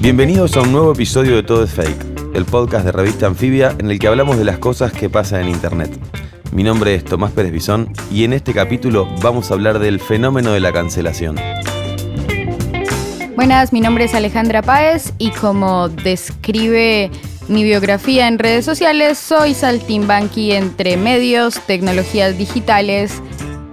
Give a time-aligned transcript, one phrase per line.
[0.00, 3.88] Bienvenidos a un nuevo episodio de Todo es Fake, el podcast de revista Anfibia en
[3.88, 5.96] el que hablamos de las cosas que pasan en Internet.
[6.52, 10.50] Mi nombre es Tomás Pérez Bisón y en este capítulo vamos a hablar del fenómeno
[10.52, 11.36] de la cancelación.
[13.34, 17.10] Buenas, mi nombre es Alejandra Páez y como describe
[17.48, 23.22] mi biografía en redes sociales, soy saltimbanqui entre medios, tecnologías digitales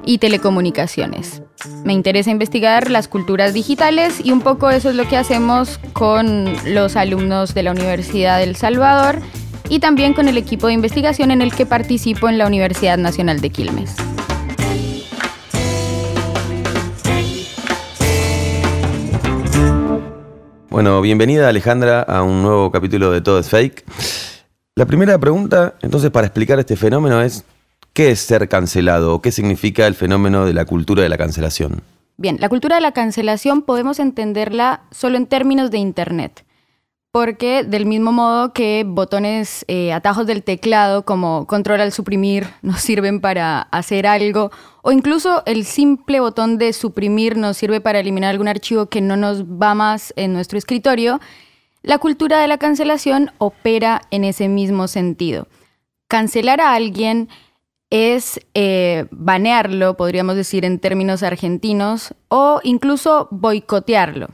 [0.06, 1.42] y telecomunicaciones.
[1.84, 6.54] Me interesa investigar las culturas digitales y un poco eso es lo que hacemos con
[6.66, 9.20] los alumnos de la Universidad del Salvador
[9.68, 13.42] y también con el equipo de investigación en el que participo en la Universidad Nacional
[13.42, 13.96] de Quilmes.
[20.80, 23.84] Bueno, bienvenida Alejandra a un nuevo capítulo de Todo es Fake.
[24.76, 27.44] La primera pregunta, entonces, para explicar este fenómeno es,
[27.92, 31.82] ¿qué es ser cancelado o qué significa el fenómeno de la cultura de la cancelación?
[32.16, 36.46] Bien, la cultura de la cancelación podemos entenderla solo en términos de Internet
[37.12, 42.82] porque del mismo modo que botones, eh, atajos del teclado como control al suprimir nos
[42.82, 48.30] sirven para hacer algo, o incluso el simple botón de suprimir nos sirve para eliminar
[48.30, 51.20] algún archivo que no nos va más en nuestro escritorio,
[51.82, 55.48] la cultura de la cancelación opera en ese mismo sentido.
[56.08, 57.30] Cancelar a alguien
[57.90, 64.30] es eh, banearlo, podríamos decir en términos argentinos, o incluso boicotearlo.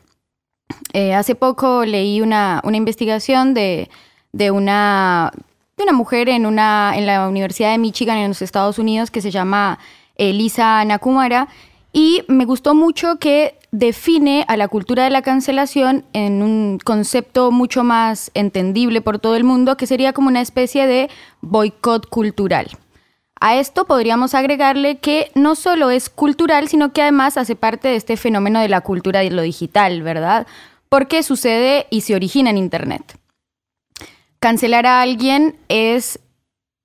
[0.94, 3.90] Eh, hace poco leí una, investigación de,
[4.52, 5.32] una,
[5.78, 9.22] de una mujer en, una, en la Universidad de Michigan en los Estados Unidos que
[9.22, 9.80] se llama
[10.16, 11.50] Elisa Nakumara
[11.92, 17.52] y me gustó mucho que define a la cultura de la cancelación en un concepto
[17.52, 21.10] mucho más entendible por todo el mundo, que sería como una especie de
[21.42, 22.68] boicot cultural.
[23.40, 27.96] A esto podríamos agregarle que no solo es cultural, sino que además hace parte de
[27.96, 30.48] este fenómeno de la cultura de lo digital, ¿verdad?
[30.90, 33.20] Porque sucede y se origina en Internet.
[34.40, 36.20] Cancelar a alguien es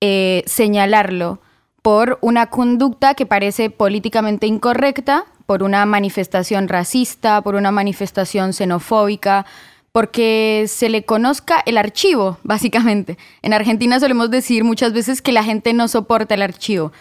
[0.01, 1.39] eh, señalarlo
[1.81, 9.45] por una conducta que parece políticamente incorrecta, por una manifestación racista, por una manifestación xenofóbica,
[9.91, 13.17] porque se le conozca el archivo, básicamente.
[13.41, 16.93] En Argentina solemos decir muchas veces que la gente no soporta el archivo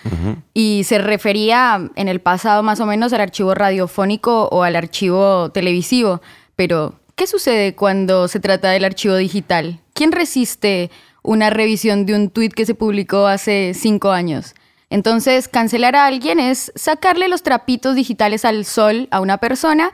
[0.54, 5.50] y se refería en el pasado más o menos al archivo radiofónico o al archivo
[5.50, 6.20] televisivo.
[6.56, 9.80] Pero, ¿qué sucede cuando se trata del archivo digital?
[9.92, 10.90] ¿Quién resiste
[11.22, 14.54] una revisión de un tuit que se publicó hace cinco años?
[14.92, 19.92] Entonces, cancelar a alguien es sacarle los trapitos digitales al sol a una persona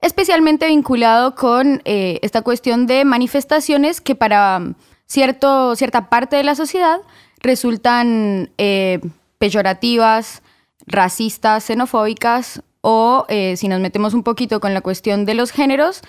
[0.00, 4.74] especialmente vinculado con eh, esta cuestión de manifestaciones que para um,
[5.06, 7.00] cierto, cierta parte de la sociedad
[7.40, 9.00] resultan eh,
[9.38, 10.42] peyorativas,
[10.86, 16.02] racistas, xenofóbicas o, eh, si nos metemos un poquito con la cuestión de los géneros,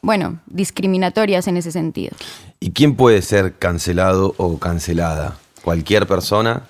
[0.00, 2.16] bueno, discriminatorias en ese sentido.
[2.58, 5.36] ¿Y quién puede ser cancelado o cancelada?
[5.62, 6.62] ¿Cualquier persona?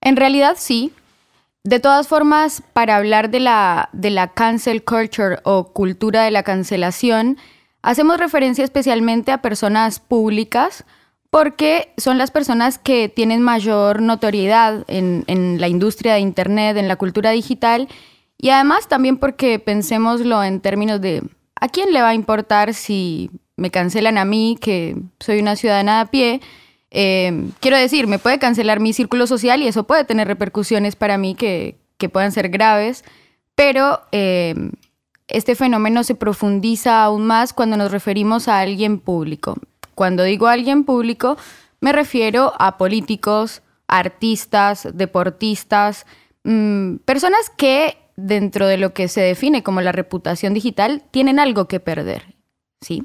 [0.00, 0.94] En realidad sí,
[1.64, 6.42] de todas formas, para hablar de la, de la cancel culture o cultura de la
[6.42, 7.36] cancelación,
[7.82, 10.84] hacemos referencia especialmente a personas públicas
[11.30, 16.88] porque son las personas que tienen mayor notoriedad en, en la industria de Internet, en
[16.88, 17.88] la cultura digital,
[18.36, 21.22] y además también porque pensémoslo en términos de
[21.54, 26.00] ¿a quién le va a importar si me cancelan a mí, que soy una ciudadana
[26.00, 26.40] a pie?
[26.90, 31.18] Em, quiero decir, me puede cancelar mi círculo social y eso puede tener repercusiones para
[31.18, 31.78] mí que,
[32.12, 33.04] puedan ser graves,
[33.54, 34.72] pero em,
[35.28, 39.56] este fenómeno se profundiza aún más cuando nos referimos a alguien público.
[39.94, 41.36] Cuando digo alguien público,
[41.80, 46.06] me refiero a políticos, artistas, deportistas,
[46.44, 51.68] mm, personas que dentro de lo que se define como la reputación digital tienen algo
[51.68, 52.34] que perder.
[52.80, 53.04] ¿Sí?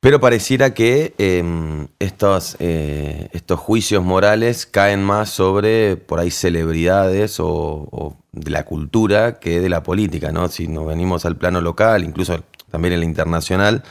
[0.00, 7.38] Pero pareciera que em, estos, eh, estos juicios morales caen más sobre por ahí celebridades
[7.40, 10.48] o, de la cultura que de la política, ¿no?
[10.48, 13.82] Si nos venimos al plano local, incluso también el internacional,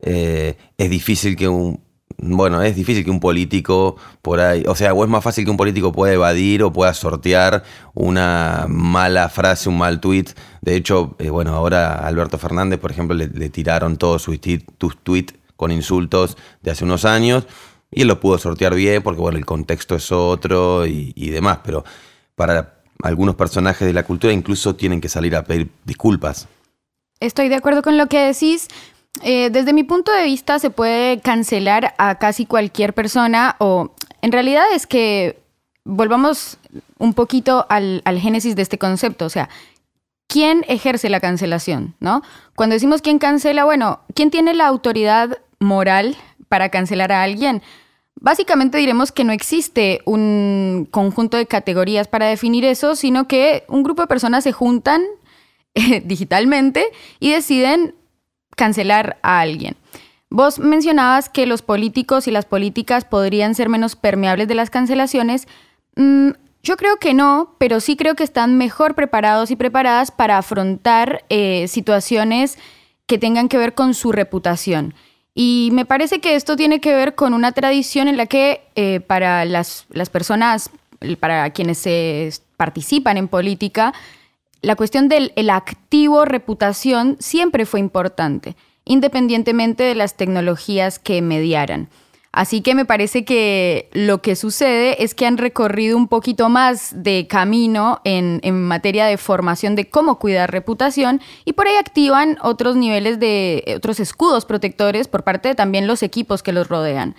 [0.00, 1.80] eh, es difícil que un,
[2.16, 5.50] bueno, es difícil que un político por ahí, o sea, o es más fácil que
[5.50, 10.30] un político pueda evadir o pueda sortear una mala frase, un mal tuit.
[10.62, 15.72] De hecho, eh, bueno, ahora Alberto Fernández, por ejemplo, le, tiraron todos sus tweets con
[15.72, 17.46] insultos de hace unos años
[17.90, 21.84] y él lo pudo sortear bien porque, bueno, el contexto es otro y, demás, pero
[22.34, 26.48] para algunos personajes de la cultura incluso tienen que salir a pedir disculpas.
[27.20, 28.68] Estoy de acuerdo con lo que decís.
[29.22, 33.92] Eh, desde mi punto de vista se puede cancelar a casi cualquier persona o
[34.22, 35.42] en realidad es que
[35.84, 36.56] volvamos
[36.98, 39.50] un poquito al, génesis de este concepto, o sea,
[40.26, 41.96] ¿quién ejerce la cancelación?
[42.00, 42.22] ¿no?
[42.54, 46.16] Cuando decimos quién cancela, bueno, ¿quién tiene la autoridad moral
[46.48, 47.62] para cancelar a alguien?
[48.20, 53.82] Básicamente diremos que no existe un conjunto de categorías para definir eso, sino que un
[53.82, 55.02] grupo de personas se juntan
[56.04, 56.84] digitalmente
[57.18, 57.94] y deciden
[58.56, 59.76] cancelar a alguien.
[60.28, 65.48] Vos mencionabas que los políticos y las políticas podrían ser menos permeables de las cancelaciones.
[65.96, 66.30] Mm,
[66.62, 71.24] yo creo que no, pero sí creo que están mejor preparados y preparadas para afrontar
[71.30, 72.58] eh, situaciones
[73.06, 74.94] que tengan que ver con su reputación.
[75.34, 79.00] Y me parece que esto tiene que ver con una tradición en la que eh,
[79.00, 80.70] para las, las, personas,
[81.20, 83.94] para quienes se participan en política,
[84.62, 91.88] la cuestión del activo reputación siempre fue importante, independientemente de las tecnologías que mediaran.
[92.32, 97.02] Así que me parece que lo que sucede es que han recorrido un poquito más
[97.02, 102.76] de camino en, materia de formación de cómo cuidar reputación y por ahí activan otros
[102.76, 107.16] niveles de otros escudos protectores por parte de también los equipos que los rodean.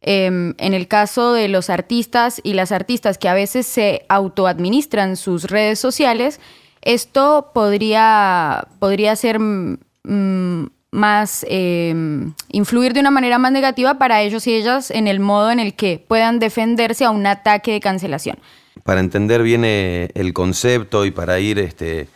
[0.00, 5.16] Em, en el caso de los artistas y las artistas que a veces se autoadministran
[5.16, 6.40] sus redes sociales,
[6.82, 14.46] esto podría, podría ser mm, más, em, influir de una manera más negativa para ellos
[14.46, 18.38] y ellas en el modo en el que puedan defenderse a un ataque de cancelación.
[18.84, 22.08] Para entender bien eh, el concepto y para ir este,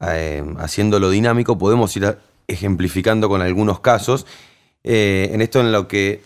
[0.00, 2.16] eh, haciéndolo dinámico, podemos ir
[2.48, 4.26] ejemplificando con algunos casos.
[4.82, 6.22] Eh, en esto en lo que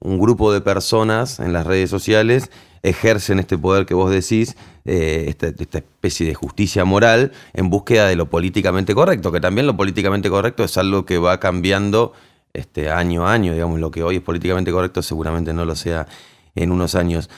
[0.00, 2.50] un grupo de personas en las redes sociales
[2.82, 4.56] ejercen este poder que vos decís,
[4.86, 5.48] eh, esta,
[5.78, 10.64] especie de justicia moral, en búsqueda de lo políticamente correcto, que también lo políticamente correcto
[10.64, 12.14] es algo que va cambiando
[12.54, 16.06] este, año a año, digamos, lo que hoy es políticamente correcto seguramente no lo sea
[16.54, 17.28] en unos años.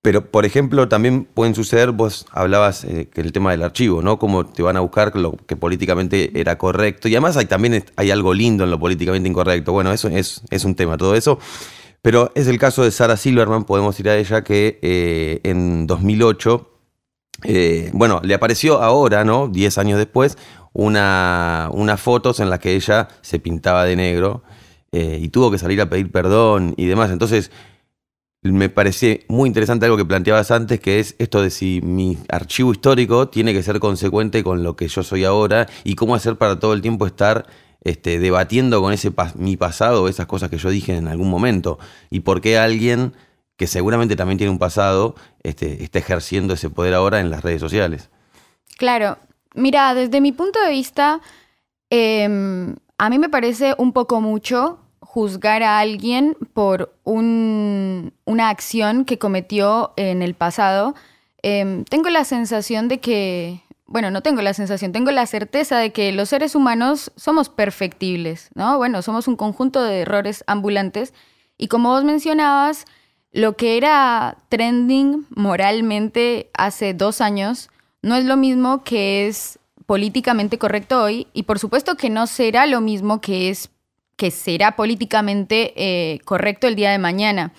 [0.00, 4.18] Pero, por ejemplo, también pueden suceder, vos hablabas eh, que el tema del archivo, ¿no?
[4.18, 7.08] Cómo te van a buscar lo que políticamente era correcto.
[7.08, 9.72] Y además hay, también hay algo lindo en lo políticamente incorrecto.
[9.72, 11.40] Bueno, eso es, es un tema, todo eso.
[12.08, 16.70] Pero es el caso de Sarah Silverman, podemos ir a ella, que eh, en 2008,
[17.44, 19.48] eh, bueno, le apareció ahora, ¿no?
[19.48, 20.38] Diez años después,
[20.72, 24.42] una, unas fotos en las que ella se pintaba de negro
[24.90, 27.10] eh, y tuvo que salir a pedir perdón y demás.
[27.10, 27.50] Entonces,
[28.40, 32.72] me parece muy interesante algo que planteabas antes, que es esto de si mi archivo
[32.72, 36.58] histórico tiene que ser consecuente con lo que yo soy ahora y cómo hacer para
[36.58, 37.44] todo el tiempo estar
[37.88, 41.78] este, debatiendo con ese mi pasado, esas cosas que yo dije en algún momento,
[42.10, 43.14] y por qué alguien
[43.56, 47.60] que seguramente también tiene un pasado este, está ejerciendo ese poder ahora en las redes
[47.60, 48.08] sociales.
[48.76, 49.18] Claro,
[49.54, 51.20] mira, desde mi punto de vista,
[51.90, 59.18] em, a mí me parece un poco mucho juzgar a alguien por una acción que
[59.18, 60.94] cometió en el pasado.
[61.42, 65.92] Em, tengo la sensación de que bueno, no tengo la sensación, tengo la certeza de
[65.92, 68.76] que los seres humanos somos perfectibles, ¿no?
[68.76, 71.14] Bueno, somos un conjunto de errores ambulantes
[71.56, 72.84] y como vos mencionabas,
[73.32, 77.70] lo que era trending moralmente hace dos años
[78.02, 82.66] no es lo mismo que es políticamente correcto hoy y por supuesto que no será
[82.66, 83.70] lo mismo que es
[84.16, 87.52] que será políticamente eh, correcto el día de mañana.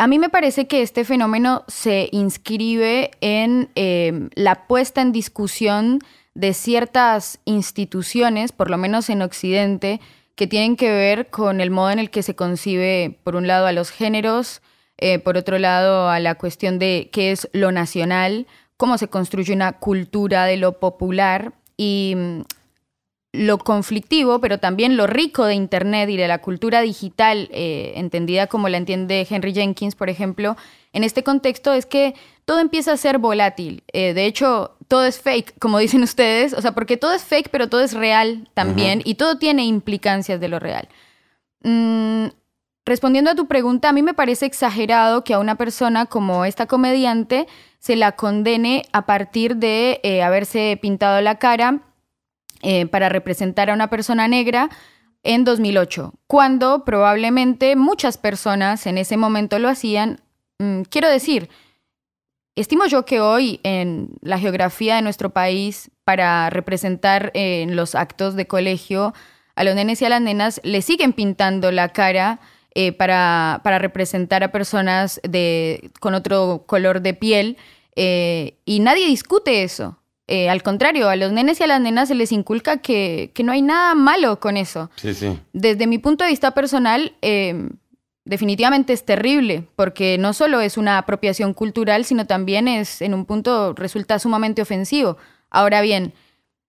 [0.00, 5.98] A mí me parece que este fenómeno se inscribe en em, la puesta en discusión
[6.32, 10.00] de ciertas instituciones, por lo menos en Occidente,
[10.36, 13.66] que tienen que ver con el modo en el que se concibe, por un lado,
[13.66, 14.62] a los géneros,
[14.96, 18.46] eh, por otro lado, a la cuestión de qué es lo nacional,
[18.78, 22.40] cómo se construye una cultura de lo popular y mm,
[23.32, 28.48] lo conflictivo, pero también lo rico de Internet y de la cultura digital, eh, entendida
[28.48, 30.56] como la entiende Henry Jenkins, por ejemplo,
[30.92, 33.84] en este contexto es que todo empieza a ser volátil.
[33.92, 37.50] Eh, de hecho, todo es fake, como dicen ustedes, o sea, porque todo es fake,
[37.50, 40.88] pero todo es real también y todo tiene implicancias de lo real.
[41.62, 42.26] Mm,
[42.84, 46.66] respondiendo a tu pregunta, a mí me parece exagerado que a una persona como esta
[46.66, 47.46] comediante
[47.78, 51.82] se la condene a partir de eh, haberse pintado la cara
[52.62, 54.70] eh, para representar a una persona negra
[55.22, 60.20] en 2008, cuando probablemente muchas personas en ese momento lo hacían.
[60.58, 61.48] Mm, quiero decir,
[62.56, 68.34] estimo yo que hoy en la geografía de nuestro país, para representar en los actos
[68.34, 69.14] de colegio
[69.54, 72.40] a los nenes y a las nenas, le siguen pintando la cara
[72.74, 77.56] eh, para, para, representar a personas de, con otro color de piel
[77.96, 79.99] eh, y nadie discute eso.
[80.32, 83.50] Eh, al contrario, a los nenes y a las nenas se les inculca que, no
[83.50, 84.88] hay nada malo con eso.
[85.52, 87.70] Desde mi punto de vista personal, em,
[88.24, 93.26] definitivamente es terrible, porque no solo es una apropiación cultural, sino también es, en un
[93.26, 95.16] punto, resulta sumamente ofensivo.
[95.50, 96.12] Ahora bien,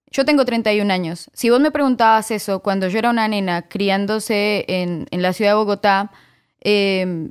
[0.10, 1.30] yo tengo 31 años.
[1.34, 5.56] Si vos me preguntabas eso cuando yo era una nena criándose en, la ciudad de
[5.58, 6.12] Bogotá,
[6.62, 7.30] em,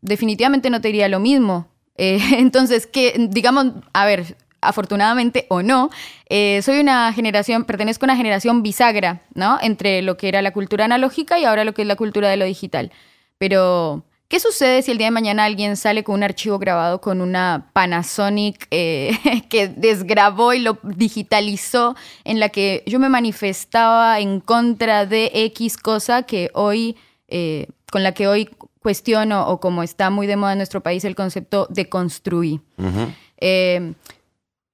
[0.00, 1.68] definitivamente no te diría lo mismo.
[1.96, 5.90] Eh, entonces, que, digamos, a ver, afortunadamente o no,
[6.28, 9.58] eh, soy una generación, pertenezco a una generación bisagra, ¿no?
[9.60, 12.36] Entre lo que era la cultura analógica y ahora lo que es la cultura de
[12.36, 12.92] lo digital.
[13.38, 17.20] Pero, ¿qué sucede si el día de mañana alguien sale con un archivo grabado con
[17.20, 19.18] una Panasonic eh,
[19.50, 25.76] que desgrabó y lo digitalizó, en la que yo me manifestaba en contra de X
[25.76, 26.96] cosa que hoy,
[27.28, 28.48] eh, con la que hoy
[28.80, 32.60] cuestiono, o como está muy de moda en nuestro país, el concepto de construir?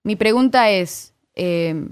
[0.09, 1.87] Mi pregunta es, eh,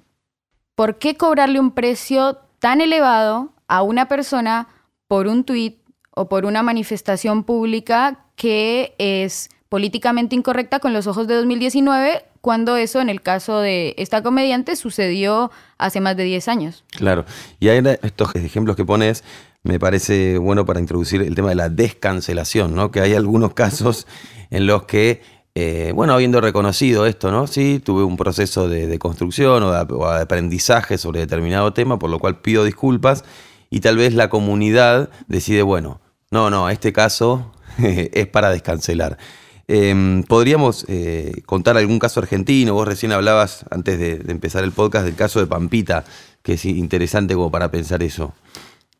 [0.74, 4.68] ¿por qué cobrarle un precio tan elevado a una persona
[5.06, 5.80] por un tuit
[6.12, 12.78] o por una manifestación pública que es políticamente incorrecta con los ojos de 2019, cuando
[12.78, 16.84] eso, en el caso de esta comediante, sucedió hace más de 10 años.
[16.92, 17.26] Claro,
[17.60, 19.24] y hay estos ejemplos que pones,
[19.62, 22.90] me parece bueno para introducir el tema de la descancelación, ¿no?
[22.90, 24.06] que hay algunos casos
[24.48, 25.20] en los que
[25.58, 27.46] eh, bueno, habiendo reconocido esto, ¿no?
[27.46, 32.42] Sí, tuve un proceso de, construcción o de, aprendizaje sobre determinado tema, por lo cual
[32.42, 33.24] pido disculpas
[33.70, 39.16] y tal vez la comunidad decide, bueno, no, no, este caso es para descancelar.
[39.66, 44.72] Em, Podríamos eh, contar algún caso argentino, vos recién hablabas antes de, de empezar el
[44.72, 46.04] podcast del caso de Pampita,
[46.42, 48.34] que es interesante como para pensar eso.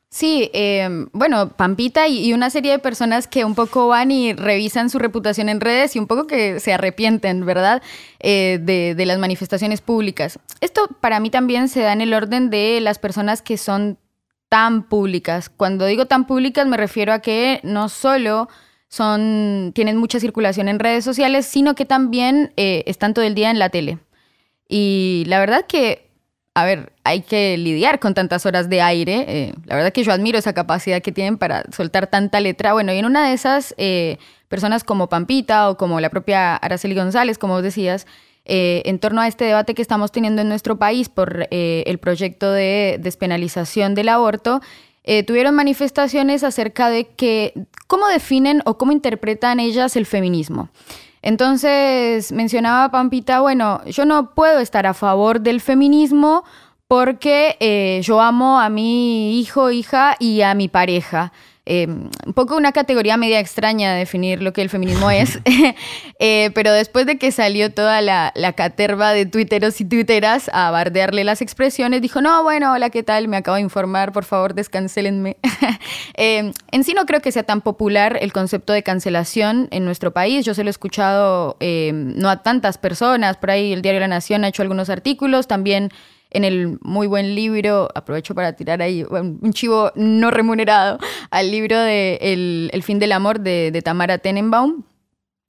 [0.09, 4.89] Sí, em, bueno, Pampita y, una serie de personas que un poco van y revisan
[4.89, 7.83] su reputación en redes y un poco que se arrepienten, ¿verdad?
[8.21, 10.39] Eh, de, las manifestaciones públicas.
[10.61, 13.99] Esto para mí también se da en el orden de las personas que son
[14.49, 15.51] tan públicas.
[15.51, 18.49] Cuando digo tan públicas me refiero a que no solo
[18.89, 23.51] son, tienen mucha circulación en redes sociales, sino que también eh, están todo el día
[23.51, 23.99] en la tele.
[24.69, 26.06] Y la verdad que
[26.57, 29.27] a ver, hay que lidiar con tantas horas de aire.
[29.29, 32.73] Eh, la verdad que yo admiro esa capacidad que tienen para soltar tanta letra.
[32.73, 34.17] Bueno, y en una de esas eh,
[34.49, 38.07] personas como Pampita o como la propia Araceli González, como vos decías,
[38.47, 42.51] eh, en torno a este debate que estamos teniendo en nuestro país por el proyecto
[42.51, 44.63] de despenalización del aborto,
[45.27, 47.53] tuvieron manifestaciones acerca de que
[47.87, 50.71] cómo definen o cómo interpretan ellas el feminismo.
[51.23, 56.45] Entonces mencionaba Pampita, bueno, yo no puedo estar a favor del feminismo
[56.89, 61.33] porque eh, yo amo a mi hijo, hija y a mi pareja.
[61.69, 65.41] Em, un poco una categoría media extraña de definir lo que el feminismo es,
[66.21, 71.25] eh, pero después de que salió toda la, caterva de twitteros y twitteras a bardearle
[71.25, 73.27] las expresiones, dijo, no, bueno, hola, ¿qué tal?
[73.27, 75.39] Me acabo de informar, por favor, descancelenme.
[76.15, 80.13] Em, en sí no creo que sea tan popular el concepto de cancelación en nuestro
[80.13, 84.01] país, yo se lo he escuchado em, no a tantas personas, por ahí el diario
[84.01, 85.91] La Nación ha hecho algunos artículos, también
[86.31, 90.99] en el muy buen libro, aprovecho para tirar ahí un chivo no remunerado,
[91.31, 94.85] al libro de El, fin del amor de, Tamara Tenenbaum,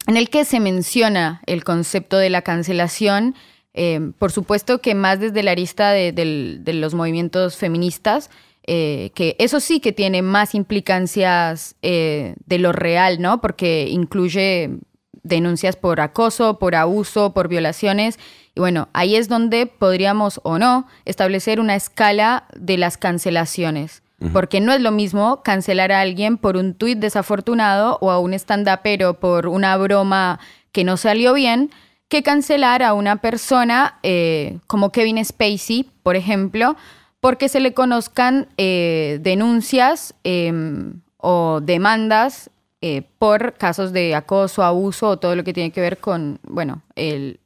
[0.08, 3.36] en el que se menciona el concepto de la cancelación,
[3.74, 8.30] eh, por supuesto que más desde la arista de, los movimientos feministas,
[8.70, 13.40] eh, que eso sí que tiene más implicancias eh, de lo real, ¿no?
[13.40, 14.80] Porque incluye
[15.28, 18.20] denuncias por acoso, por abuso, por violaciones
[18.58, 24.02] y bueno, ahí es donde podríamos o no establecer una escala de las cancelaciones.
[24.34, 28.34] Porque no es lo mismo cancelar a alguien por un tuit desafortunado o a un
[28.34, 30.40] stand-upero por una broma
[30.72, 31.70] que no salió bien,
[32.10, 36.76] que cancelar a una persona eh, como Kevin Spacey, por ejemplo,
[37.20, 42.50] porque se le conozcan eh, denuncias em, o demandas
[42.82, 46.84] eh, por casos de acoso, abuso o todo lo que tiene que ver con, bueno,
[46.96, 47.40] el,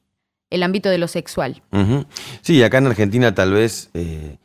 [0.49, 1.61] el ámbito de lo sexual.
[2.41, 4.37] Sí, acá en Argentina tal vez eh,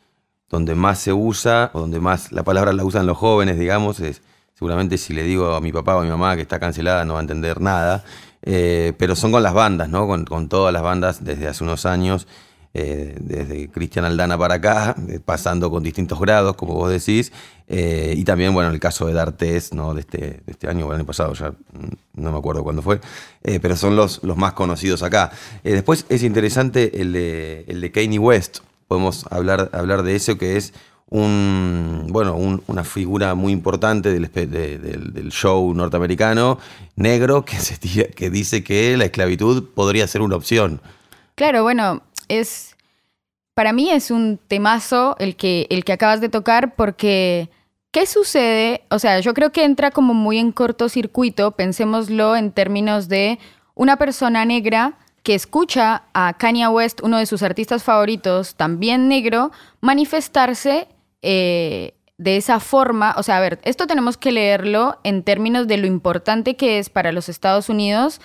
[0.49, 4.21] donde más se usa, o donde más la palabra la usan los jóvenes, digamos, es
[4.53, 7.13] seguramente si le digo a mi papá o a mi mamá que está cancelada no
[7.13, 8.03] va a entender nada,
[8.41, 10.07] eh, pero son con las bandas, ¿no?
[10.07, 12.27] Con, todas las bandas desde hace unos años.
[12.73, 17.31] Eh, desde Cristian Aldana para acá, eh, pasando con distintos grados, como vos decís,
[17.67, 19.93] eh, y también, bueno, el caso de D'Artes, ¿no?
[19.93, 22.99] De este, este año o el año pasado, ya mm, no me acuerdo cuándo fue,
[23.41, 25.31] pero son los, los más conocidos acá.
[25.63, 30.57] después es interesante el de, el de Kanye West, podemos hablar, hablar de eso, que
[30.57, 30.73] es
[31.09, 32.35] un, bueno,
[32.67, 36.59] una figura muy importante del, del, show norteamericano,
[36.95, 37.57] negro, que,
[38.15, 40.81] que dice que la esclavitud podría ser una opción.
[41.35, 42.75] Claro, bueno, es.
[43.53, 47.49] Para mí es un temazo el que, el que acabas de tocar, porque.
[47.91, 48.81] ¿Qué sucede?
[48.89, 53.39] O sea, yo creo que entra como muy en cortocircuito, pensémoslo en términos de
[53.73, 59.51] una persona negra que escucha a Kanye West, uno de sus artistas favoritos, también negro,
[59.81, 60.87] manifestarse
[61.21, 63.13] eh, de esa forma.
[63.17, 66.89] O sea, a ver, esto tenemos que leerlo en términos de lo importante que es
[66.89, 68.21] para los Estados Unidos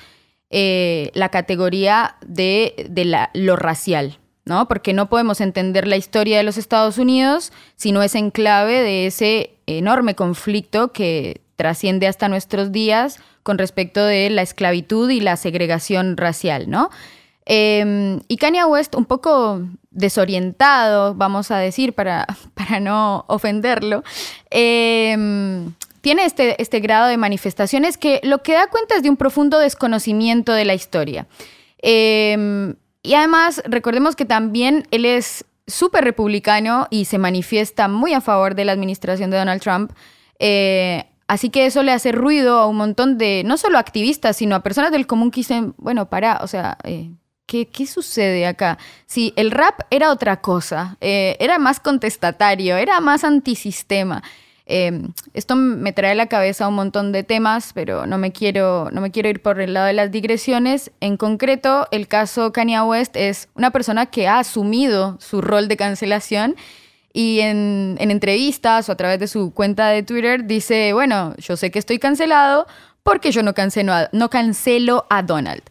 [0.54, 4.68] eh, la categoría de, la, lo racial, ¿no?
[4.68, 8.82] Porque no podemos entender la historia de los Estados Unidos si no es en clave
[8.82, 15.20] de ese enorme conflicto que trasciende hasta nuestros días con respecto de la esclavitud y
[15.20, 16.90] la segregación racial, ¿no?
[17.46, 24.04] Em, y Kanye West, un poco desorientado, vamos a decir, para, para no ofenderlo,
[24.50, 29.16] em, tiene este, este grado de manifestaciones que lo que da cuenta es de un
[29.16, 31.26] profundo desconocimiento de la historia.
[31.78, 38.20] Em, y además, recordemos que también él es súper republicano y se manifiesta muy a
[38.20, 39.92] favor de la administración de Donald Trump.
[40.40, 44.56] Eh, así que eso le hace ruido a un montón de, no solo activistas, sino
[44.56, 47.12] a personas del común que dicen, bueno, para, o sea, eh,
[47.46, 48.76] ¿qué, ¿qué, sucede acá?
[49.06, 54.22] Si el rap era otra cosa, eh, era más contestatario, era más antisistema.
[54.66, 58.90] Em, esto me trae a la cabeza un montón de temas, pero no me, quiero,
[58.92, 60.92] no me quiero ir por el lado de las digresiones.
[61.00, 65.76] En concreto, el caso Kanye West es una persona que ha asumido su rol de
[65.76, 66.56] cancelación
[67.12, 71.70] y en, entrevistas o a través de su cuenta de Twitter dice, bueno, yo sé
[71.70, 72.66] que estoy cancelado
[73.02, 75.62] porque yo no cancelo a, Donald,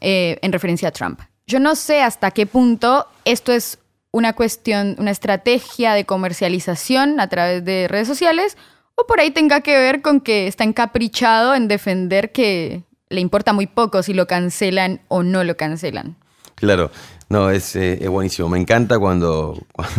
[0.00, 1.20] eh, en referencia a Trump.
[1.46, 3.78] Yo no sé hasta qué punto esto es
[4.10, 8.56] una cuestión, una estrategia de comercialización a través de redes sociales
[8.94, 13.52] o por ahí tenga que ver con que está encaprichado en defender que le importa
[13.52, 16.16] muy poco si lo cancelan o no lo cancelan.
[16.54, 16.90] Claro,
[17.28, 18.48] no, es, eh, buenísimo.
[18.48, 19.56] Me encanta cuando,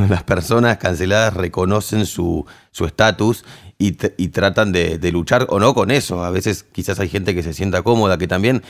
[0.09, 2.45] las personas canceladas reconocen su
[2.79, 3.45] estatus
[3.81, 6.23] y, tratan de, de, luchar o no con eso.
[6.23, 8.61] A veces quizás hay gente que se sienta cómoda, que también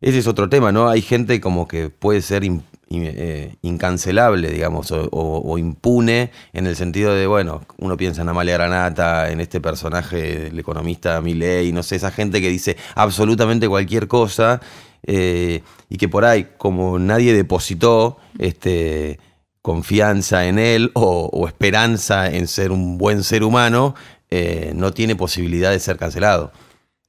[0.00, 0.88] ese es otro tema, ¿no?
[0.88, 2.42] Hay gente como que puede ser
[2.88, 9.30] eh, incancelable, digamos, o, impune en el sentido de, bueno, uno piensa en Amalia Granata,
[9.30, 14.60] en este personaje, el economista Milley, no sé, esa gente que dice absolutamente cualquier cosa
[15.02, 19.18] eh, y que por ahí, como nadie depositó este,
[19.62, 23.96] confianza en él o, esperanza en ser un buen ser humano,
[24.30, 26.52] eh, no tiene posibilidad de ser cancelado.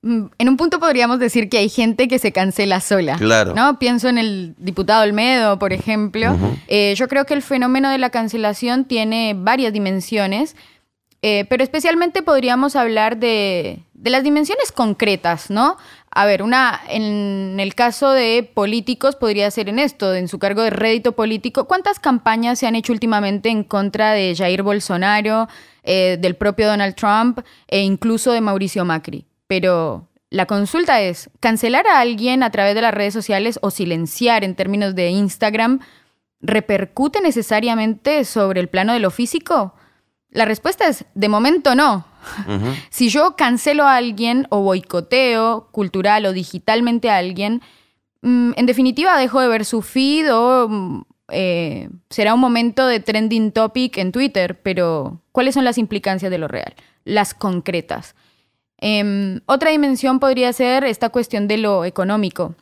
[0.03, 3.17] Mm, en un punto podríamos decir que hay gente que se cancela sola.
[3.17, 3.53] Claro.
[3.55, 3.79] ¿no?
[3.79, 6.35] Pienso en el diputado Olmedo, por ejemplo.
[6.67, 10.55] Eh, yo creo que el fenómeno de la cancelación tiene varias dimensiones,
[11.21, 15.77] eh, pero especialmente podríamos hablar de, las dimensiones concretas, ¿no?
[16.11, 20.61] A ver, una, en el caso de políticos podría ser en esto, en su cargo
[20.61, 21.67] de rédito político.
[21.67, 25.47] ¿Cuántas campañas se han hecho últimamente en contra de Jair Bolsonaro,
[25.83, 29.26] eh, del propio Donald Trump e incluso de Mauricio Macri?
[29.47, 34.43] Pero la consulta es, ¿cancelar a alguien a través de las redes sociales o silenciar
[34.43, 35.79] en términos de Instagram
[36.41, 39.73] repercute necesariamente sobre el plano de lo físico?
[40.29, 42.05] La respuesta es, de momento no.
[42.89, 47.61] si yo cancelo a alguien o boicoteo cultural o digitalmente a alguien,
[48.21, 52.99] mm, en definitiva dejo de ver su feed o mm, eh, será un momento de
[52.99, 56.75] trending topic en Twitter, pero ¿cuáles son las implicancias de lo real?
[57.05, 58.15] Las concretas.
[58.79, 62.55] Em, otra dimensión podría ser esta cuestión de lo económico.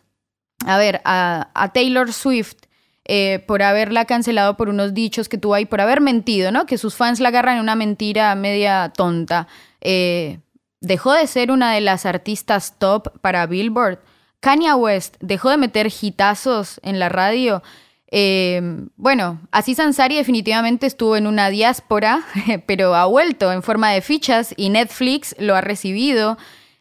[0.65, 2.55] A ver, a, Taylor Swift,
[3.03, 6.65] eh, por haberla cancelado por unos dichos que tuvo ahí, por haber mentido, ¿no?
[6.65, 9.47] Que sus fans la agarran en una mentira media tonta.
[9.81, 10.39] Eh,
[10.81, 13.99] dejó de ser una de las artistas top para Billboard.
[14.39, 17.61] Kanye West dejó de meter hitazos en la radio.
[18.11, 18.61] Eh,
[18.95, 22.23] bueno, Aziz Ansari definitivamente estuvo en una diáspora,
[22.65, 26.37] pero ha vuelto en forma de fichas y Netflix lo ha recibido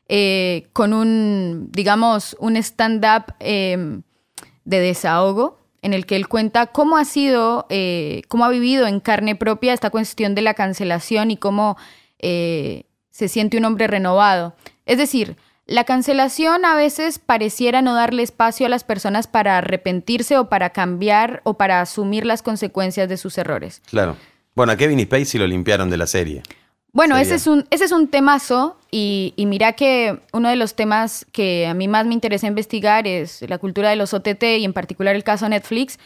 [0.08, 4.02] eh, con un, digamos, un stand-up em,
[4.64, 9.00] de desahogo en el que él cuenta cómo ha sido, eh, cómo ha vivido en
[9.00, 11.76] carne propia esta cuestión de la cancelación y cómo
[12.20, 14.54] se siente un hombre renovado.
[14.87, 20.37] Es decir, La cancelación a veces pareciera no darle espacio a las personas para arrepentirse
[20.37, 23.81] o para cambiar o para asumir las consecuencias de sus errores.
[23.87, 24.16] Claro.
[24.55, 26.42] Bueno, a Kevin Spacey lo limpiaron de la serie.
[26.92, 27.27] Bueno, Sería.
[27.27, 31.27] ese es, un, ese es un temazo y, y mira que uno de los temas
[31.33, 34.72] que a mí más me interesa investigar es la cultura de los OTT y en
[34.72, 35.98] particular el caso Netflix.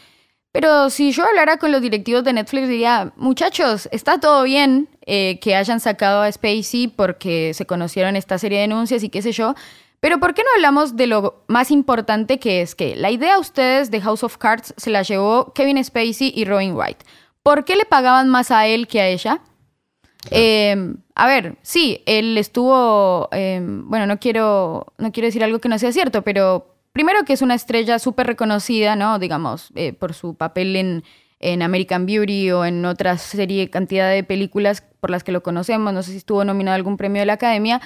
[0.51, 5.39] Pero si yo hablara con los directivos de Netflix diría, muchachos, está todo bien eh,
[5.41, 9.31] que hayan sacado a Spacey porque se conocieron esta serie de denuncias y qué sé
[9.31, 9.55] yo,
[9.99, 13.39] pero ¿por qué no hablamos de lo más importante que es que la idea a
[13.39, 16.99] ustedes de House of Cards se la llevó Kevin Spacey y Robin Wright?
[17.41, 19.41] ¿Por qué le pagaban más a él que a ella?
[20.29, 25.69] Eh, a ver, sí, él estuvo, eh, bueno, no quiero, no quiero decir algo que
[25.69, 29.17] no sea cierto, pero primero que es una estrella súper reconocida, ¿no?
[29.17, 31.03] Digamos, eh, por su papel en,
[31.39, 35.93] en American Beauty o en otra serie, cantidad de películas por las que lo conocemos,
[35.93, 37.81] no sé si estuvo nominado algún premio de la Academia,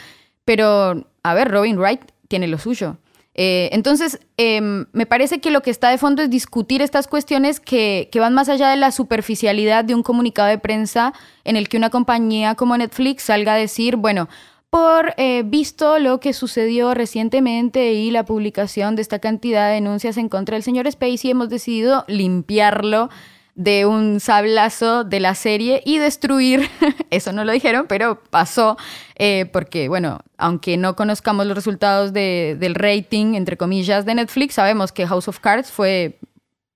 [0.46, 2.98] pero, a ver, Robin Wright tiene lo suyo.
[3.36, 7.60] Eh, entonces, eh, me parece que lo que está de fondo es discutir estas cuestiones
[7.60, 11.14] que, que, van más allá de la superficialidad de un comunicado de prensa
[11.44, 14.30] en el que una compañía como Netflix salga a decir, bueno,
[14.74, 20.18] por eh, visto lo que sucedió recientemente y la publicación de esta cantidad de denuncias
[20.18, 23.12] en contra del señor Spacey, hemos decidido limpiarlo
[23.56, 26.70] de un sablazo de la serie y destruir,
[27.12, 28.78] eso no lo dijeron, pero pasó,
[29.16, 34.56] eh, porque bueno, aunque no conozcamos los resultados de, del rating, entre comillas, de Netflix,
[34.56, 36.18] sabemos que House of Cards fue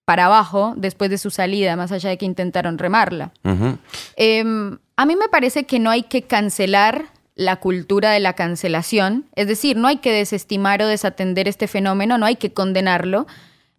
[0.05, 3.31] para abajo después de su salida, más allá de que intentaron remarla.
[3.43, 3.77] Uh -huh.
[4.15, 9.25] eh, a mí me parece que no hay que cancelar la cultura de la cancelación,
[9.35, 13.27] es decir, no hay que desestimar o desatender este fenómeno, no hay que condenarlo,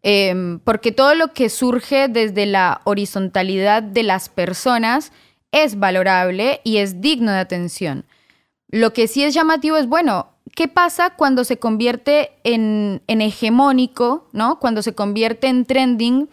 [0.03, 5.13] eh, porque todo lo que surge desde la horizontalidad de las personas
[5.53, 8.05] es valorable y es digno de atención.
[8.69, 14.59] Lo que sí es llamativo es, bueno, ¿qué pasa cuando se convierte en, hegemónico, ¿no?
[14.59, 16.29] cuando se convierte en trending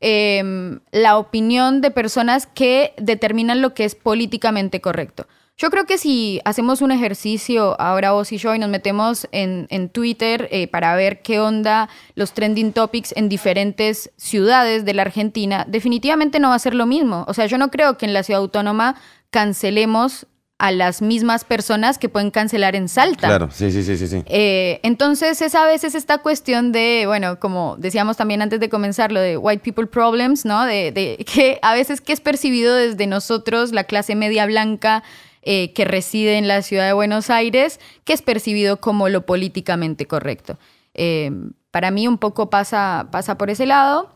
[0.00, 5.26] eh, la opinión de personas que determinan lo que es políticamente correcto?
[5.56, 9.68] Yo creo que si hacemos un ejercicio ahora vos y yo y nos metemos en,
[9.70, 15.02] en Twitter eh, para ver qué onda los trending topics en diferentes ciudades de la
[15.02, 17.24] Argentina, definitivamente no va a ser lo mismo.
[17.28, 18.96] O sea, yo no creo que en la ciudad autónoma
[19.30, 20.26] cancelemos
[20.58, 23.28] a las mismas personas que pueden cancelar en Salta.
[23.28, 24.08] Claro, sí, sí, sí, sí.
[24.08, 24.22] sí.
[24.26, 29.12] Eh, entonces es a veces esta cuestión de, bueno, como decíamos también antes de comenzar,
[29.12, 30.64] lo de white people problems, ¿no?
[30.64, 35.02] De, de que a veces que es percibido desde nosotros, la clase media blanca,
[35.46, 40.06] eh, que reside en la ciudad de Buenos Aires, que es percibido como lo políticamente
[40.06, 40.58] correcto.
[40.94, 41.30] Eh,
[41.70, 44.10] para mí un poco pasa, pasa por ese lado.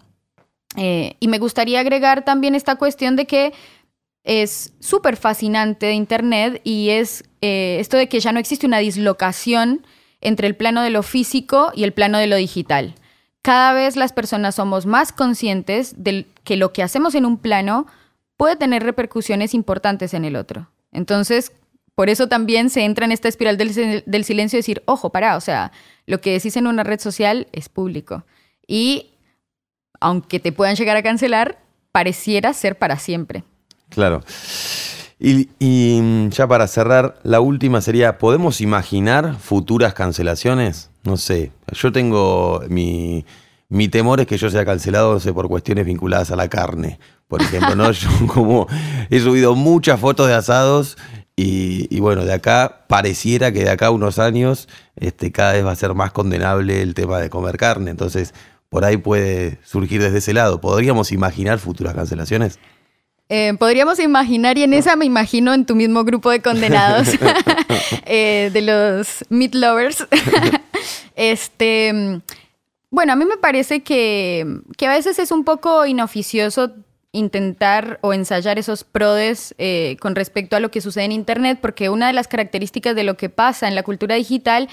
[0.76, 3.52] Eh, y me gustaría agregar también esta cuestión de que
[4.24, 9.86] es súper fascinante de Internet y es esto de que ya no existe una dislocación
[10.22, 12.94] entre el plano de lo físico y el plano de lo digital.
[13.42, 17.86] Cada vez las personas somos más conscientes de que lo que hacemos en un plano
[18.38, 20.68] puede tener repercusiones importantes en el otro.
[20.92, 21.52] Entonces,
[21.94, 23.74] por eso también se entra en esta espiral del,
[24.24, 25.72] silencio de decir, ojo, pará, o sea,
[26.06, 28.24] lo que decís en una red social es público.
[28.66, 29.10] Y
[30.00, 31.58] aunque te puedan llegar a cancelar,
[31.90, 33.42] pareciera ser para siempre.
[33.88, 34.22] Claro.
[35.18, 40.90] Y, y, ya para cerrar, la última sería, ¿podemos imaginar futuras cancelaciones?
[41.02, 43.24] No sé, yo tengo mi,
[43.68, 46.98] mi temor es que yo sea cancelado no sé, por cuestiones vinculadas a la carne.
[47.26, 47.90] Por ejemplo, ¿no?
[47.92, 48.66] Yo como
[49.10, 50.96] he subido muchas fotos de asados
[51.36, 55.64] y, y, bueno, de acá pareciera que de acá a unos años este, cada vez
[55.64, 57.90] va a ser más condenable el tema de comer carne.
[57.90, 58.32] Entonces,
[58.70, 60.60] por ahí puede surgir desde ese lado.
[60.60, 62.58] ¿Podríamos imaginar futuras cancelaciones?
[63.28, 67.08] Eh, podríamos imaginar, y en esa me imagino en tu mismo grupo de condenados,
[68.06, 70.06] eh, de los meat lovers.
[71.14, 72.22] este,
[72.90, 76.72] bueno, a mí me parece que, que, a veces es un poco inoficioso
[77.12, 81.88] intentar o ensayar esos prodes eh, con respecto a lo que sucede en Internet, porque
[81.88, 84.68] una de las características de lo que pasa en la cultura digital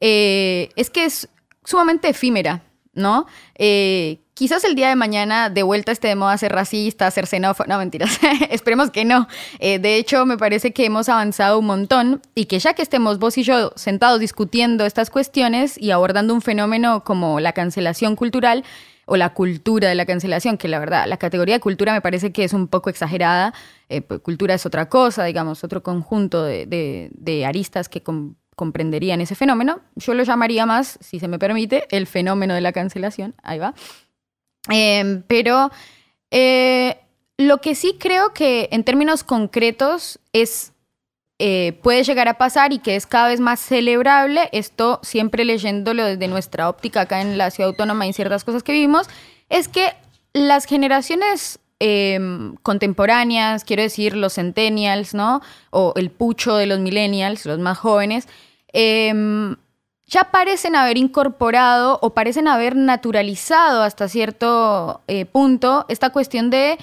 [0.00, 1.28] eh, es que es
[1.64, 2.62] sumamente efímera,
[2.94, 3.26] ¿no?
[3.56, 7.68] Eh, quizás el día de mañana de vuelta esté de moda ser racista, ser xenófobo,
[7.68, 8.18] no mentiras,
[8.50, 9.28] esperemos que no.
[9.58, 13.18] Eh, de hecho, me parece que hemos avanzado un montón y que ya que estemos
[13.18, 18.64] vos y yo sentados discutiendo estas cuestiones y abordando un fenómeno como la cancelación cultural,
[19.06, 22.32] o la cultura de la cancelación, que la verdad, la categoría de cultura me parece
[22.32, 23.52] que es un poco exagerada.
[23.88, 29.20] Eh, pues, cultura es otra cosa, digamos, otro conjunto de, de, aristas que com comprenderían
[29.20, 29.80] ese fenómeno.
[29.96, 33.34] Yo lo llamaría más, si se me permite, el fenómeno de la cancelación.
[33.42, 33.74] Ahí va.
[34.70, 35.70] Eh, pero
[36.30, 36.98] eh,
[37.36, 40.72] lo que sí creo que en términos concretos es
[41.40, 46.04] eh, puede llegar a pasar y que es cada vez más celebrable, esto siempre leyéndolo
[46.04, 49.08] desde nuestra óptica acá en la ciudad autónoma y ciertas cosas que vivimos,
[49.48, 49.94] es que
[50.32, 55.42] las generaciones em, contemporáneas, quiero decir los centennials, ¿no?
[55.70, 58.28] O el pucho de los millennials, los más jóvenes,
[58.72, 59.56] em,
[60.06, 66.78] ya parecen haber incorporado o parecen haber naturalizado hasta cierto eh, punto esta cuestión de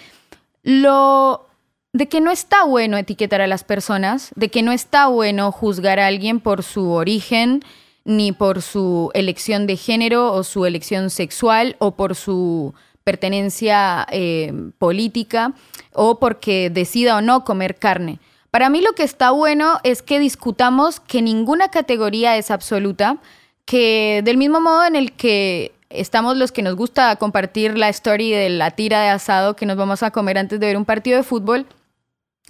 [0.64, 1.48] lo
[1.94, 6.00] de que no está bueno etiquetar a las personas, de que no está bueno juzgar
[6.00, 7.64] a alguien por su origen,
[8.06, 14.54] ni por su elección de género o su elección sexual o por su pertenencia eh,
[14.78, 15.54] política
[15.94, 18.20] o porque decida o no comer carne.
[18.52, 23.18] Para mí lo que está bueno es que discutamos que ninguna categoría es absoluta,
[23.66, 28.32] que del mismo modo en el que estamos los que nos gusta compartir la story
[28.32, 31.16] de la tira de asado que nos vamos a comer antes de ver un partido
[31.16, 31.66] de fútbol,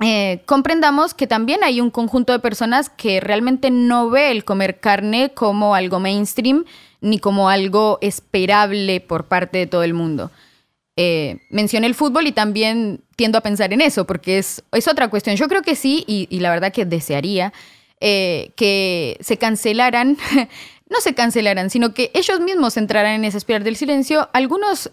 [0.04, 4.80] eh, comprendamos que también hay un conjunto de personas que realmente no ve el comer
[4.80, 6.66] carne como algo mainstream
[7.02, 10.32] ni como algo esperable por parte de todo el mundo.
[10.96, 15.36] Eh, el fútbol y también tiendo a pensar en eso, porque es, es otra cuestión.
[15.36, 17.54] Yo creo que sí, y, la verdad que desearía
[18.00, 20.18] eh, que se cancelaran,
[20.90, 24.30] no se cancelaran, sino que ellos mismos entraran en esa espiral del silencio.
[24.34, 24.90] Algunos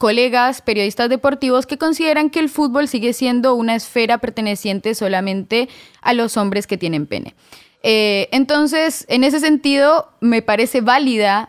[0.00, 5.68] colegas periodistas deportivos que consideran que el fútbol sigue siendo una esfera perteneciente solamente
[6.00, 7.34] a los hombres que tienen pene.
[7.82, 10.82] Eh, entonces, en ese sentido, me parece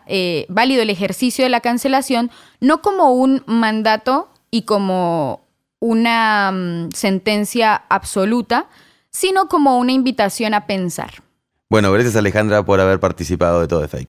[0.06, 5.46] eh, válido el ejercicio de la cancelación, no como un mandato y como
[5.78, 8.68] una mm, sentencia absoluta,
[9.10, 11.22] sino como una invitación a pensar.
[11.68, 14.08] Bueno, gracias Alejandra por haber participado de todo fake.